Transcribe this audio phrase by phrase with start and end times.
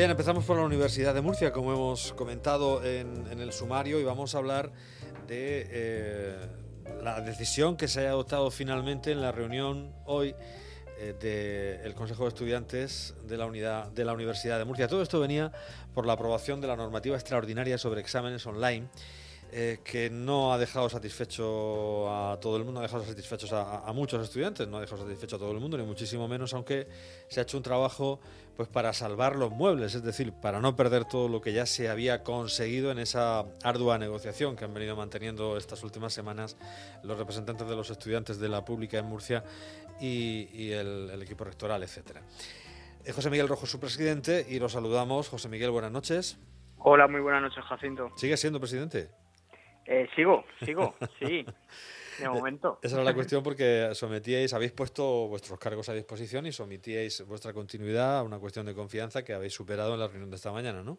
[0.00, 4.34] Bien, empezamos por la Universidad de Murcia, como hemos comentado en, el sumario, y vamos
[4.34, 4.72] a hablar
[5.28, 6.36] de eh,
[7.02, 10.34] la decisión que se ha adoptado finalmente en la reunión hoy
[10.98, 14.88] eh, del Consejo de Estudiantes de la Universidad de Murcia.
[14.88, 15.52] Todo esto venía
[15.92, 18.88] por la aprobación de la normativa extraordinaria sobre exámenes online
[19.52, 24.22] eh, que no ha dejado satisfecho a todo el mundo, ha dejado satisfechos a, muchos
[24.22, 26.86] estudiantes, no ha dejado satisfecho a todo el mundo, ni muchísimo menos, aunque
[27.28, 28.20] se ha hecho un trabajo
[28.56, 31.88] pues para salvar los muebles, es decir, para no perder todo lo que ya se
[31.88, 36.56] había conseguido en esa ardua negociación que han venido manteniendo estas últimas semanas
[37.02, 39.42] los representantes de los estudiantes de la pública en Murcia
[40.00, 42.22] y, el, equipo rectoral, etcétera.
[43.04, 45.28] Eh, José Miguel Rojo, su presidente, y lo saludamos.
[45.28, 46.38] José Miguel, buenas noches.
[46.78, 48.10] Hola, muy buenas noches, Jacinto.
[48.16, 49.10] ¿Sigue siendo presidente?
[49.92, 51.44] Eh, sigo, sigo, sí.
[52.20, 52.78] De momento.
[52.80, 57.52] Esa era la cuestión porque sometíais, habéis puesto vuestros cargos a disposición y sometíais vuestra
[57.52, 60.84] continuidad a una cuestión de confianza que habéis superado en la reunión de esta mañana,
[60.84, 60.96] ¿no?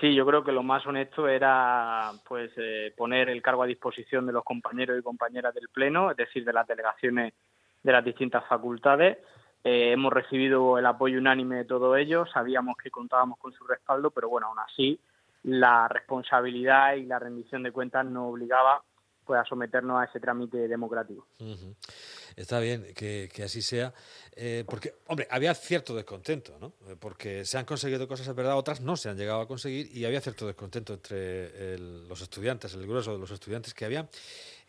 [0.00, 4.26] Sí, yo creo que lo más honesto era pues eh, poner el cargo a disposición
[4.26, 7.34] de los compañeros y compañeras del Pleno, es decir, de las delegaciones
[7.82, 9.18] de las distintas facultades.
[9.64, 14.12] Eh, hemos recibido el apoyo unánime de todos ellos, sabíamos que contábamos con su respaldo,
[14.12, 15.00] pero bueno, aún así
[15.44, 18.82] la responsabilidad y la rendición de cuentas nos obligaba
[19.24, 21.26] pues a someternos a ese trámite democrático.
[22.36, 23.94] Está bien que, así sea,
[24.34, 26.72] eh, porque, hombre, había cierto descontento, ¿no?
[26.88, 29.88] Eh, porque se han conseguido cosas, es verdad, otras no se han llegado a conseguir
[29.96, 34.08] y había cierto descontento entre los estudiantes, el grueso de los estudiantes que había,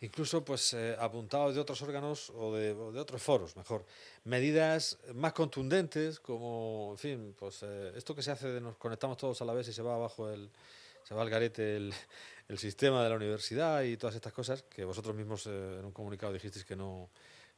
[0.00, 3.84] incluso pues eh, apuntados de otros órganos o de, de, otros foros, mejor,
[4.24, 9.42] medidas más contundentes, como, en fin, pues esto que se hace de nos conectamos todos
[9.42, 10.50] a la vez y se va abajo el,
[11.06, 15.14] se va al garete el sistema de la universidad y todas estas cosas que vosotros
[15.14, 17.10] mismos eh, en un comunicado dijisteis que no,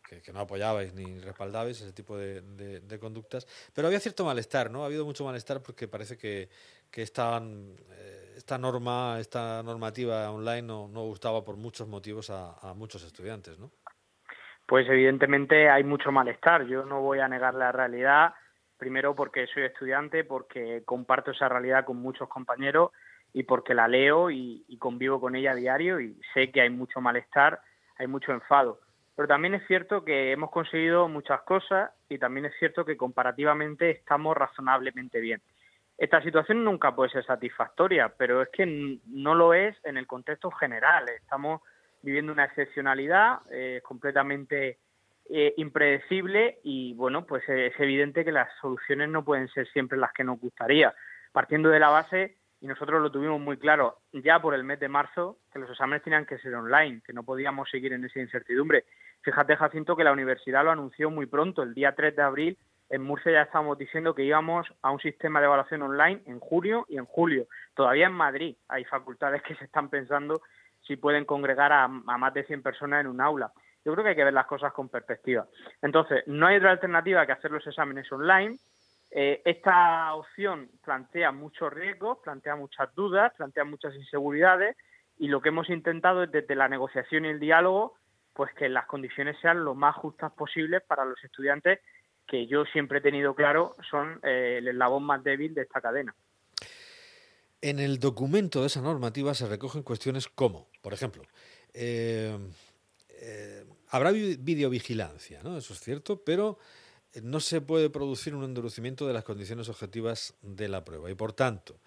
[0.06, 3.46] que, no apoyabais ni respaldabais ese tipo de, conductas.
[3.74, 4.82] Pero había cierto malestar, ¿no?
[4.82, 6.50] Ha habido mucho malestar porque parece que,
[6.92, 13.58] esta, eh, esta norma, esta normativa online no, gustaba por muchos motivos a muchos estudiantes,
[13.58, 13.70] ¿no?
[14.66, 16.66] Pues evidentemente hay mucho malestar.
[16.66, 18.34] Yo no voy a negar la realidad,
[18.76, 22.90] primero porque soy estudiante, porque comparto esa realidad con muchos compañeros
[23.32, 27.00] y porque la leo y, convivo con ella a diario y sé que hay mucho
[27.00, 27.60] malestar,
[27.98, 28.80] hay mucho enfado.
[29.16, 33.90] Pero también es cierto que hemos conseguido muchas cosas y también es cierto que comparativamente
[33.90, 35.40] estamos razonablemente bien.
[35.98, 40.50] Esta situación nunca puede ser satisfactoria, pero es que no lo es en el contexto
[40.52, 41.08] general.
[41.08, 41.60] Estamos
[42.02, 44.78] viviendo una excepcionalidad eh, completamente
[45.28, 50.12] eh, impredecible y bueno, pues es evidente que las soluciones no pueden ser siempre las
[50.12, 50.94] que nos gustaría.
[51.32, 54.88] Partiendo de la base y nosotros lo tuvimos muy claro ya por el mes de
[54.88, 58.84] marzo que los exámenes tenían que ser online, que no podíamos seguir en esa incertidumbre.
[59.22, 62.58] Fíjate, Jacinto, que la universidad lo anunció muy pronto, el día 3 de abril.
[62.90, 66.86] En Murcia ya estábamos diciendo que íbamos a un sistema de evaluación online en junio
[66.88, 67.46] y en julio.
[67.74, 70.40] Todavía en Madrid hay facultades que se están pensando
[70.86, 73.52] si pueden congregar a, a más de 100 personas en un aula.
[73.84, 75.46] Yo creo que hay que ver las cosas con perspectiva.
[75.82, 78.56] Entonces, no hay otra alternativa que hacer los exámenes online
[79.10, 84.76] eh, esta opción plantea muchos riesgos, plantea muchas dudas, plantea muchas inseguridades
[85.18, 87.94] y lo que hemos intentado es desde la negociación y el diálogo,
[88.34, 91.80] pues que las condiciones sean lo más justas posibles para los estudiantes
[92.26, 96.14] que yo siempre he tenido claro son eh, el eslabón más débil de esta cadena.
[97.62, 101.24] En el documento de esa normativa se recogen cuestiones como, por ejemplo,
[101.72, 102.36] eh,
[103.88, 105.56] habrá videovigilancia, ¿no?
[105.56, 106.58] Eso es cierto, pero
[107.22, 111.32] no se puede producir un endurecimiento de las condiciones objetivas de la prueba y por
[111.32, 111.80] tanto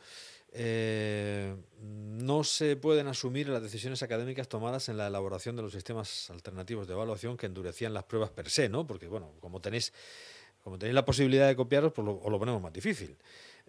[0.54, 6.30] eh, no se pueden asumir las decisiones académicas tomadas en la elaboración de los sistemas
[6.30, 8.86] alternativos de evaluación que endurecían las pruebas per se, ¿no?
[8.86, 9.94] Porque bueno, como tenéis
[10.64, 13.18] como tenéis la posibilidad de copiaros, pues lo, os lo ponemos más difícil.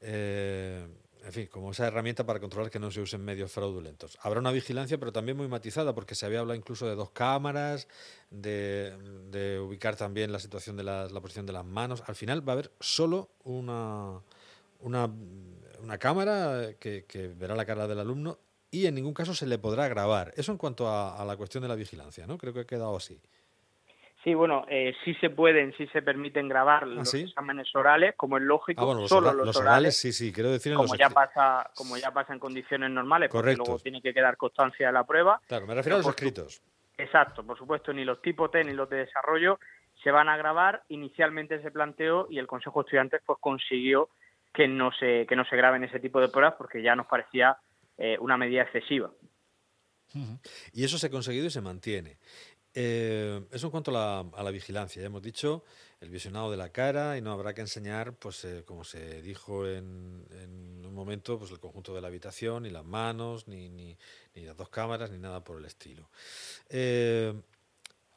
[0.01, 0.87] Eh,
[1.25, 4.19] en fin, como esa herramienta para controlar que no se usen medios fraudulentos.
[4.23, 7.87] Habrá una vigilancia, pero también muy matizada, porque se había hablado incluso de dos cámaras,
[8.31, 12.03] de, ubicar también la situación de la, posición de las manos.
[12.07, 14.21] Al final va a haber solo una,
[14.81, 18.39] una, cámara que, verá la cara del alumno
[18.71, 20.33] y en ningún caso se le podrá grabar.
[20.37, 22.39] Eso en cuanto a, a la cuestión de la vigilancia, ¿no?
[22.39, 23.21] Creo que ha quedado así.
[24.23, 28.37] Sí, bueno, eh, sí se pueden, sí se permiten grabar ¿Ah, los exámenes orales, como
[28.37, 32.13] es lógico, ah, solo los, orales, sí, sí, quiero decir como ya pasa, como ya
[32.13, 35.41] pasa en condiciones normales, porque luego tiene que quedar constancia de la prueba.
[35.49, 36.63] Claro, me refiero a los escritos.
[36.97, 39.59] Exacto, por supuesto, ni los tipos T ni los de desarrollo
[40.05, 40.85] se van a grabar.
[40.89, 44.09] Inicialmente se planteó y el Consejo de Estudiantes pues consiguió
[44.53, 47.57] que no se que no se graben ese tipo de pruebas porque ya nos parecía
[47.99, 49.11] eh, una medida excesiva.
[50.73, 52.19] Y eso se ha conseguido y se mantiene.
[52.75, 55.03] Eh, eso en cuanto a la, vigilancia.
[55.03, 55.63] Ya hemos dicho
[56.01, 59.67] el visionado de la cara y no habrá que enseñar, pues eh, como se dijo
[59.67, 60.25] en,
[60.85, 63.97] un momento, pues el conjunto de la habitación, ni las manos, ni,
[64.35, 66.09] las dos cámaras, ni nada por el estilo.
[66.71, 67.35] Eh,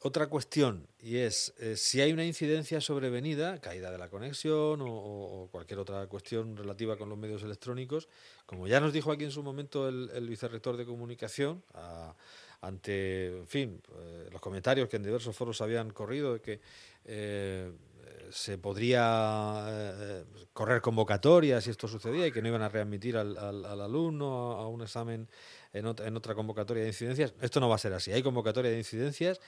[0.01, 5.79] otra cuestión, y es si hay una incidencia sobrevenida, caída de la conexión o, cualquier
[5.79, 8.07] otra cuestión relativa con los medios electrónicos,
[8.45, 12.04] como ya nos dijo aquí en su momento el, el vicerrector de comunicación, a,
[12.61, 16.59] ante, en fin, eh, los comentarios que en diversos foros habían corrido de que
[17.05, 17.71] eh,
[18.31, 20.23] se podría eh,
[20.53, 24.81] correr convocatorias si esto sucedía y que no iban a readmitir al, alumno a, un
[24.81, 25.27] examen
[25.73, 27.33] en otra, convocatoria de incidencias.
[27.41, 28.11] Esto no va a ser así.
[28.11, 29.39] Hay convocatoria de incidencias.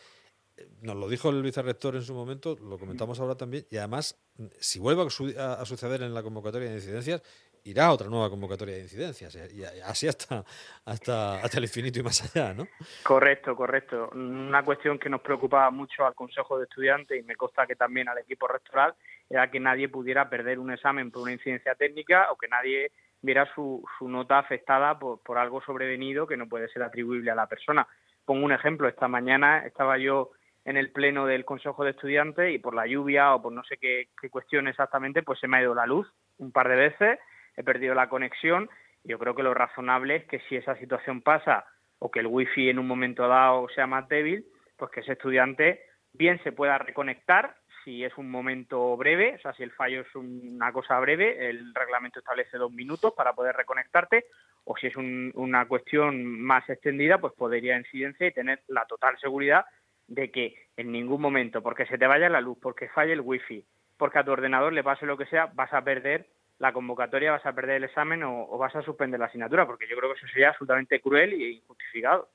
[0.81, 4.18] Nos lo dijo el vicerrector en su momento, lo comentamos ahora también, y además,
[4.59, 5.04] si vuelve
[5.38, 7.21] a suceder en la convocatoria de incidencias,
[7.68, 10.44] irá otra nueva convocatoria de incidencias, eh, y así hasta,
[10.86, 12.68] hasta, hasta el infinito y más allá, ¿no?
[13.04, 14.10] Correcto, correcto.
[14.14, 18.08] Una cuestión que nos preocupaba mucho al Consejo de Estudiantes y me consta que también
[18.08, 18.96] al equipo rectoral
[19.30, 22.92] era que nadie pudiera perder un examen por una incidencia técnica o que nadie
[23.22, 27.36] viera su, su nota afectada por, por algo sobrevenido que no puede ser atribuible a
[27.36, 27.88] la persona.
[28.24, 30.31] Pongo un ejemplo, esta mañana estaba yo
[30.64, 33.78] en el pleno del Consejo de Estudiantes y por la lluvia o por no sé
[33.78, 37.19] qué, qué cuestión exactamente, pues se me ha ido la luz un par de veces
[37.57, 38.69] he perdido la conexión.
[39.04, 41.65] Yo creo que lo razonable es que si esa situación pasa
[42.00, 44.45] o que el wifi en un momento dado sea más débil,
[44.77, 45.81] pues que ese estudiante
[46.13, 50.15] bien se pueda reconectar si es un momento breve, o sea, si el fallo es
[50.15, 54.25] una cosa breve, el reglamento establece dos minutos para poder reconectarte,
[54.65, 59.65] o si es una cuestión más extendida, pues podría incidencia y tener la total seguridad
[60.07, 63.63] de que en ningún momento, porque se te vaya la luz, porque falle el wifi,
[63.98, 66.27] porque a tu ordenador le pase lo que sea, vas a perder
[66.59, 69.95] la convocatoria vas a perder el examen o, vas a suspender la asignatura, porque yo
[69.98, 72.30] creo que eso sería absolutamente cruel e injustificado.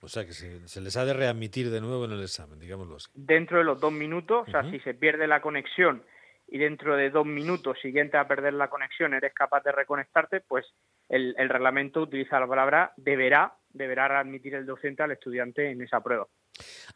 [0.00, 3.08] O sea, que se, les ha de readmitir de nuevo en el examen, digámoslo así.
[3.14, 6.04] Dentro de los dos minutos, o sea, si se pierde la conexión
[6.46, 10.64] y dentro de dos minutos siguiente a perder la conexión eres capaz de reconectarte, pues
[11.08, 16.28] el, reglamento utiliza la palabra deberá, deberá readmitir el docente al estudiante en esa prueba.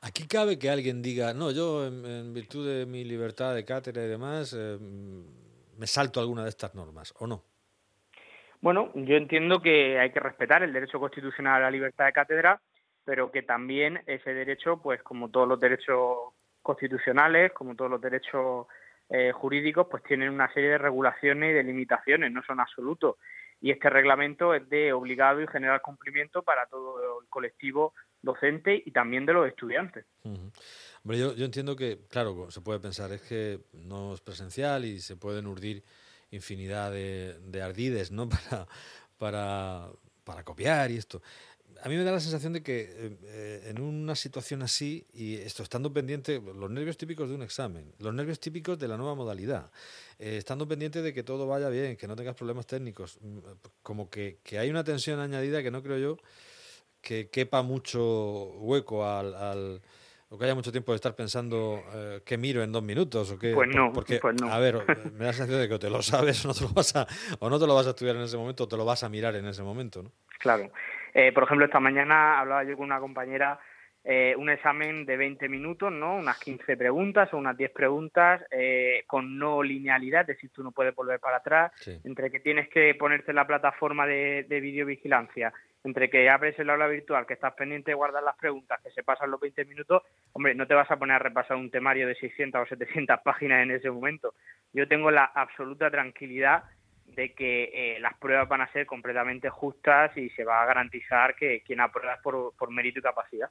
[0.00, 4.08] Aquí cabe que alguien diga, no, yo en, virtud de mi libertad de cátedra y
[4.08, 4.78] demás, eh,
[5.80, 7.42] me salto alguna de estas normas, ¿o no?
[8.60, 12.60] Bueno, yo entiendo que hay que respetar el derecho constitucional a la libertad de cátedra,
[13.02, 18.66] pero que también ese derecho, pues como todos los derechos constitucionales, como todos los derechos
[19.08, 23.16] eh, jurídicos, pues tienen una serie de regulaciones y de limitaciones, no son absolutos.
[23.62, 28.90] Y este reglamento es de obligado y general cumplimiento para todo el colectivo docente y
[28.90, 30.04] también de los estudiantes.
[31.04, 35.00] Hombre, yo, yo, entiendo que, claro, se puede pensar, es que no es presencial y
[35.00, 35.82] se pueden urdir
[36.30, 38.28] infinidad de, de ardides, ¿no?
[38.48, 38.68] Para,
[39.18, 39.90] para,
[40.24, 41.20] para copiar y esto.
[41.82, 45.62] A mí me da la sensación de que eh, en una situación así, y esto
[45.62, 49.70] estando pendiente, los nervios típicos de un examen, los nervios típicos de la nueva modalidad,
[50.18, 53.38] eh, estando pendiente de que todo vaya bien, que no tengas problemas técnicos, mm,
[53.82, 56.16] como que, que hay una tensión añadida que no creo yo
[57.00, 59.80] que quepa mucho hueco al
[60.30, 63.38] o que haya mucho tiempo de estar pensando eh, qué miro en dos minutos o
[63.38, 63.52] qué.
[63.52, 64.76] Pues no, porque, pues a ver,
[65.12, 66.94] me da la sensación de que o te lo sabes o no te lo vas
[66.94, 67.06] a,
[67.40, 69.08] o no te lo vas a estudiar en ese momento o te lo vas a
[69.08, 70.12] mirar en ese momento, ¿no?
[70.38, 70.70] Claro.
[71.12, 73.58] Eh, por ejemplo, esta mañana hablaba yo con una compañera
[74.04, 76.16] eh, un examen de 20 minutos, ¿no?
[76.16, 80.70] Unas 15 preguntas o unas 10 preguntas eh, con no linealidad, es decir, tú no
[80.70, 81.72] puedes volver para atrás,
[82.04, 85.52] entre que tienes que ponerte en la plataforma de, de videovigilancia
[85.84, 89.02] entre que abres el aula virtual, que estás pendiente de guardar las preguntas, que se
[89.02, 92.14] pasan los 20 minutos, hombre, no te vas a poner a repasar un temario de
[92.14, 94.34] 600 o 700 páginas en ese momento.
[94.72, 96.64] Yo tengo la absoluta tranquilidad
[97.20, 101.36] de que eh, las pruebas van a ser completamente justas y se va a garantizar
[101.36, 103.50] que quien aprueba es por, por mérito y capacidad.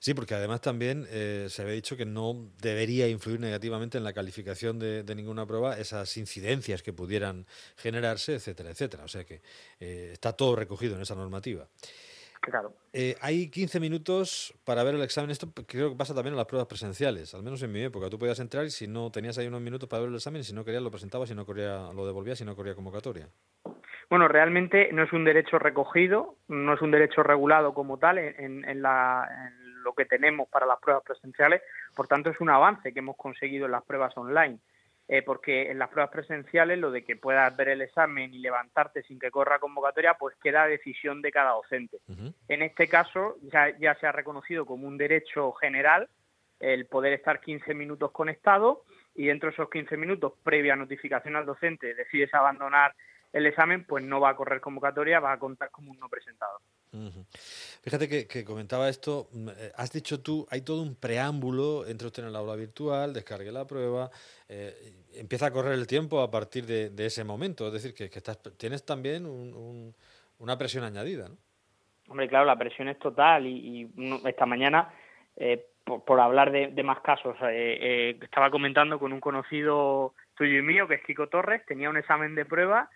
[0.00, 4.12] Sí, porque además también eh, se había dicho que no debería influir negativamente en la
[4.12, 7.46] calificación de, ninguna prueba esas incidencias que pudieran
[7.76, 9.04] generarse, etcétera, etcétera.
[9.04, 9.40] O sea que
[9.80, 11.66] eh, está todo recogido en esa normativa.
[12.40, 12.72] Claro.
[12.92, 15.30] Eh, hay 15 minutos para ver el examen.
[15.30, 18.08] Esto creo que pasa también en las pruebas presenciales, al menos en mi época.
[18.08, 20.54] Tú podías entrar y si no tenías ahí unos minutos para ver el examen, si
[20.54, 23.28] no querías lo presentabas, si no querías lo devolvías, si no quería convocatoria.
[24.10, 28.64] Bueno, realmente no es un derecho recogido, no es un derecho regulado como tal en,
[28.64, 31.62] en lo que tenemos para las pruebas presenciales.
[31.94, 34.58] Por tanto, es un avance que hemos conseguido en las pruebas online.
[35.10, 39.02] Eh, porque en las pruebas presenciales lo de que puedas ver el examen y levantarte
[39.04, 41.98] sin que corra convocatoria, pues queda decisión de cada docente.
[42.46, 46.10] En este caso ya, ya se ha reconocido como un derecho general
[46.60, 48.82] el poder estar 15 minutos conectado
[49.14, 52.94] y dentro de esos 15 minutos, previa notificación al docente, decides abandonar
[53.32, 56.58] el examen, pues no va a correr convocatoria, va a contar como un no presentado.
[57.82, 62.22] Fíjate que, comentaba esto, mm, eh, has dicho tú, hay todo un preámbulo, entre usted
[62.22, 64.10] en el aula virtual, descargue la prueba,
[64.48, 68.40] eh, empieza a correr el tiempo a partir de, ese momento, es decir, que, estás,
[68.56, 69.26] tienes también
[70.38, 71.36] una presión añadida, ¿no?
[72.08, 73.90] Hombre, claro, la presión es total y,
[74.24, 74.88] esta mañana,
[75.36, 80.94] eh, por, hablar de, más casos, estaba comentando con un conocido tuyo y mío, que
[80.94, 82.88] es Kiko Torres, tenía un examen de prueba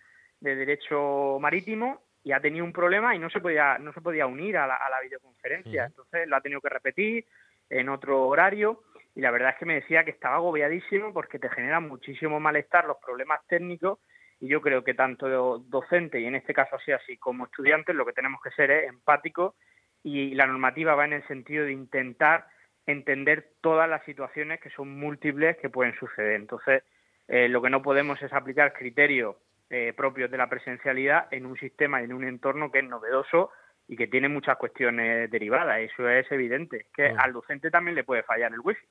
[0.43, 4.27] de Derecho Marítimo y ha tenido un problema y no se podía no se podía
[4.27, 5.87] unir a la, videoconferencia.
[5.87, 7.27] Entonces lo ha tenido que repetir
[7.71, 8.83] en otro horario
[9.15, 12.87] y la verdad es que me decía que estaba agobiadísimo porque te genera muchísimo malestar
[12.87, 14.01] los problemas técnicos
[14.41, 18.05] y yo creo que tanto docente y en este caso así así como estudiantes lo
[18.05, 19.55] que tenemos que ser es empáticos
[20.03, 22.47] y la normativa va en el sentido de intentar
[22.87, 26.35] entender todas las situaciones que son múltiples que pueden suceder.
[26.35, 26.83] Entonces
[27.29, 29.37] eh, lo que no podemos es aplicar criterios
[29.75, 33.51] eh, propios de la presencialidad en un sistema y en un entorno que es novedoso
[33.89, 35.81] y que tiene muchas cuestiones derivadas.
[35.81, 36.89] Eso es evidente.
[36.95, 38.87] Que al docente también le puede fallar el wifi.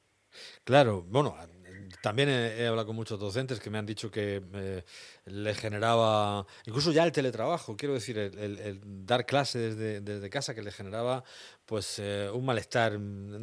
[0.64, 1.36] Claro, bueno,
[2.02, 4.84] también he, hablado con muchos docentes que me han dicho que eh,
[5.26, 10.72] le generaba, incluso ya el teletrabajo, quiero decir, el, dar clases desde, casa, que le
[10.72, 11.24] generaba
[11.66, 12.94] pues eh, un malestar,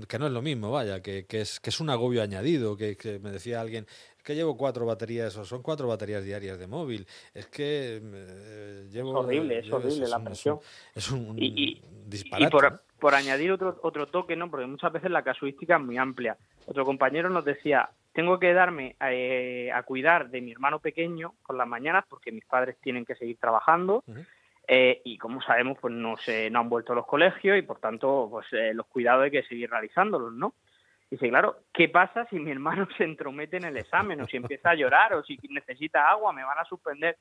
[0.09, 3.21] que no es lo mismo, vaya, que, es, que es un agobio añadido, que, que
[3.21, 3.87] me decía alguien,
[4.29, 7.07] que llevo cuatro baterías, o son cuatro baterías diarias de móvil.
[7.33, 9.13] Es que eh, llevo.
[9.13, 10.61] Es horrible, es horrible la presión.
[10.95, 12.51] Es un, y, disparate.
[12.51, 14.51] por, por, añadir otro, otro toque, ¿no?
[14.51, 16.37] Porque muchas veces la casuística es muy amplia.
[16.67, 21.57] Otro compañero nos decía: tengo que darme eh, a cuidar de mi hermano pequeño por
[21.57, 24.05] las mañanas porque mis padres tienen que seguir trabajando.
[24.67, 27.79] Eh, y como sabemos, pues no se no han vuelto a los colegios y por
[27.79, 28.45] tanto, pues
[28.75, 30.53] los cuidados hay que seguir realizándolos, ¿no?
[31.11, 34.71] Dice, claro, ¿qué pasa si mi hermano se entromete en el examen o si empieza
[34.71, 36.33] a llorar o si necesita agua?
[36.33, 37.17] ¿Me van a suspender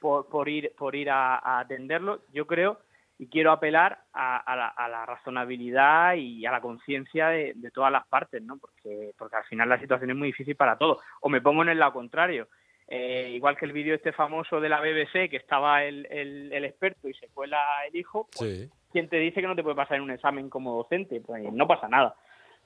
[0.00, 2.22] por, por ir, por ir a, atenderlo?
[2.32, 2.80] Yo creo
[3.18, 8.58] y quiero apelar a, la, razonabilidad y a la conciencia de, todas las partes, ¿no?
[8.58, 10.98] Porque, porque al final la situación es muy difícil para todos.
[11.22, 12.48] O me pongo en el lado contrario.
[12.88, 17.08] Eh, igual que el vídeo este famoso de la BBC, que estaba el, el, experto
[17.08, 20.04] y se cuela el hijo, pues, ¿quién te dice que no te puede pasar en
[20.04, 21.20] un examen como docente?
[21.20, 22.14] Pues no pasa nada,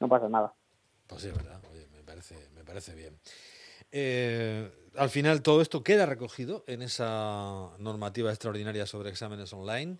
[0.00, 0.54] no pasa nada.
[1.06, 1.60] Pues sí, es verdad.
[1.70, 3.18] Oye, me parece, me parece bien.
[3.92, 9.98] Eh, al final todo esto queda recogido en esa normativa extraordinaria sobre exámenes online.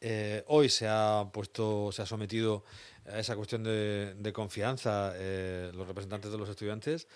[0.00, 2.64] Eh, hoy se ha puesto, se ha sometido
[3.06, 7.08] a esa cuestión de, confianza eh, los representantes de los estudiantes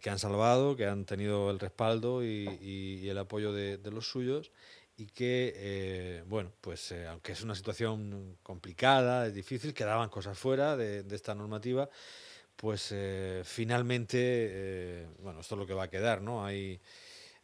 [0.00, 4.50] que han salvado, que han tenido el respaldo y, el apoyo de, los suyos
[4.96, 11.04] y que, bueno, pues aunque es una situación complicada, es difícil, quedaban cosas fuera de
[11.14, 11.88] esta normativa
[12.56, 16.44] pues eh, finalmente, eh, bueno, esto es lo que va a quedar, ¿no?
[16.44, 16.80] Hay,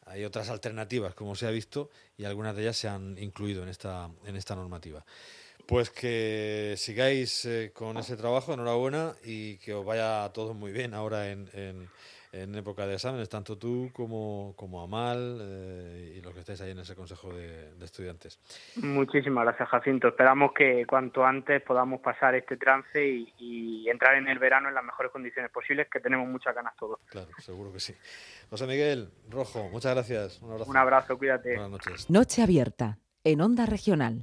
[0.07, 3.69] hay otras alternativas, como se ha visto, y algunas de ellas se han incluido en
[3.69, 5.05] esta, en esta normativa.
[5.67, 10.73] Pues que sigáis eh, con ese trabajo, enhorabuena, y que os vaya a todos muy
[10.73, 11.89] bien ahora en
[12.33, 16.71] en época de exámenes, tanto tú como, como Amal eh, y los que estáis ahí
[16.71, 18.41] en ese consejo de, estudiantes.
[18.77, 20.09] Muchísimas gracias, Jacinto.
[20.09, 24.85] Esperamos que cuanto antes podamos pasar este trance y, entrar en el verano en las
[24.85, 26.99] mejores condiciones posibles, que tenemos muchas ganas todos.
[27.11, 27.95] Claro, seguro que sí.
[28.49, 30.41] José Miguel Rojo, muchas gracias.
[30.41, 30.71] Un abrazo.
[30.71, 31.51] Un abrazo, cuídate.
[31.51, 32.09] Buenas noches.
[32.09, 34.21] Noche abierta, en Onda Regional.